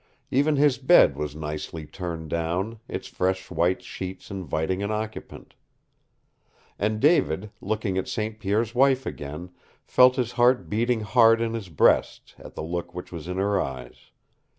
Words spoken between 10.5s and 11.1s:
beating